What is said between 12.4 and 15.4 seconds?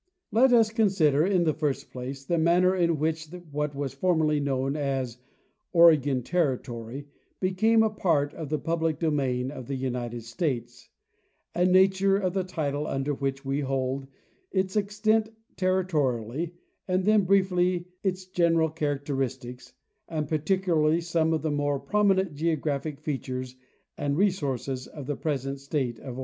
title under which we hold, its extent